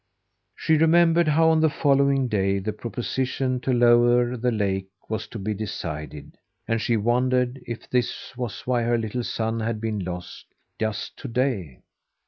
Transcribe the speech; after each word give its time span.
She 0.55 0.77
remembered 0.77 1.27
how 1.27 1.49
on 1.49 1.59
the 1.61 1.69
following 1.69 2.27
day 2.27 2.57
the 2.57 2.73
proposition 2.73 3.59
to 3.59 3.71
lower 3.71 4.35
the 4.35 4.49
lake 4.51 4.87
was 5.07 5.27
to 5.27 5.37
be 5.37 5.53
decided, 5.53 6.39
and 6.67 6.81
she 6.81 6.97
wondered 6.97 7.61
if 7.67 7.87
this 7.87 8.35
was 8.35 8.65
why 8.65 8.81
her 8.81 8.97
little 8.97 9.23
son 9.23 9.59
had 9.59 9.79
been 9.79 9.99
lost 9.99 10.47
just 10.79 11.15
to 11.17 11.27
day. 11.27 11.81